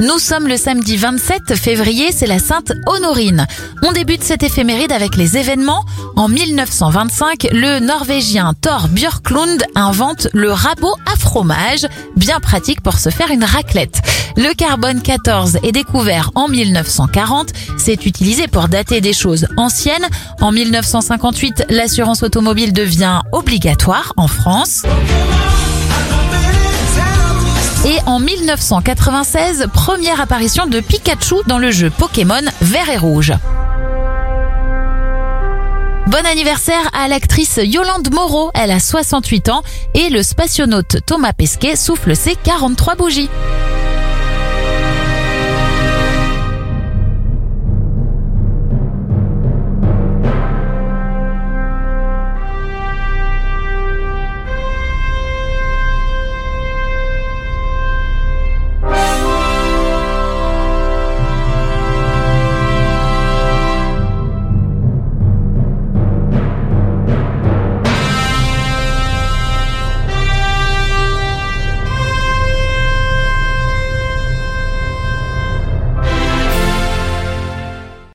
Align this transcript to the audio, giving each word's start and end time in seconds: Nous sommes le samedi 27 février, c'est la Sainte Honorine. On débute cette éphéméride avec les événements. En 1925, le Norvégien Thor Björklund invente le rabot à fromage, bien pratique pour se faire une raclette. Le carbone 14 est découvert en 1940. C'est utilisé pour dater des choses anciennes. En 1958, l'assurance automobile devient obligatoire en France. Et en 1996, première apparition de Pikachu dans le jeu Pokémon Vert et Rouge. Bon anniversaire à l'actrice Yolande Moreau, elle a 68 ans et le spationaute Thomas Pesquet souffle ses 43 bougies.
Nous 0.00 0.18
sommes 0.18 0.48
le 0.48 0.56
samedi 0.56 0.96
27 0.96 1.54
février, 1.56 2.10
c'est 2.10 2.26
la 2.26 2.38
Sainte 2.38 2.72
Honorine. 2.86 3.46
On 3.82 3.92
débute 3.92 4.22
cette 4.22 4.42
éphéméride 4.42 4.92
avec 4.92 5.14
les 5.14 5.36
événements. 5.36 5.84
En 6.16 6.26
1925, 6.26 7.48
le 7.52 7.80
Norvégien 7.80 8.54
Thor 8.58 8.88
Björklund 8.88 9.62
invente 9.74 10.28
le 10.32 10.52
rabot 10.52 10.94
à 11.04 11.18
fromage, 11.18 11.86
bien 12.16 12.40
pratique 12.40 12.80
pour 12.80 12.98
se 12.98 13.10
faire 13.10 13.30
une 13.30 13.44
raclette. 13.44 14.00
Le 14.38 14.54
carbone 14.54 15.02
14 15.02 15.58
est 15.62 15.72
découvert 15.72 16.30
en 16.34 16.48
1940. 16.48 17.50
C'est 17.76 18.06
utilisé 18.06 18.48
pour 18.48 18.68
dater 18.68 19.02
des 19.02 19.12
choses 19.12 19.48
anciennes. 19.58 20.08
En 20.40 20.50
1958, 20.50 21.66
l'assurance 21.68 22.22
automobile 22.22 22.72
devient 22.72 23.20
obligatoire 23.32 24.14
en 24.16 24.28
France. 24.28 24.84
Et 27.86 27.96
en 28.04 28.20
1996, 28.20 29.68
première 29.72 30.20
apparition 30.20 30.66
de 30.66 30.80
Pikachu 30.80 31.36
dans 31.46 31.58
le 31.58 31.70
jeu 31.70 31.88
Pokémon 31.88 32.42
Vert 32.60 32.90
et 32.90 32.98
Rouge. 32.98 33.32
Bon 36.06 36.26
anniversaire 36.26 36.90
à 36.92 37.08
l'actrice 37.08 37.58
Yolande 37.62 38.12
Moreau, 38.12 38.50
elle 38.52 38.70
a 38.70 38.80
68 38.80 39.48
ans 39.48 39.62
et 39.94 40.10
le 40.10 40.22
spationaute 40.22 40.98
Thomas 41.06 41.32
Pesquet 41.32 41.74
souffle 41.76 42.14
ses 42.14 42.36
43 42.36 42.96
bougies. 42.96 43.30